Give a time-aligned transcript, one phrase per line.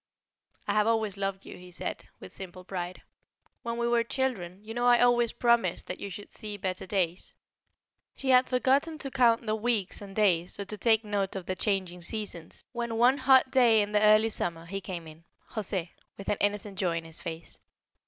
[0.67, 3.03] "I have always loved you," he said, with simple pride.
[3.61, 7.35] "When we were children, you know I always promised that you should see better days."
[8.17, 11.55] She had forgotten to count the weeks and days, or to take note of the
[11.55, 16.29] changing seasons, when one hot day in the early summer he came in José with
[16.29, 17.59] an innocent joy in his face.